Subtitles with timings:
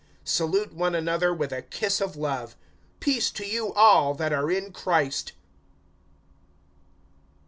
[0.25, 2.55] (14)Salute one another with a kiss of love.
[2.99, 5.33] Peace to you all, that are in Christ.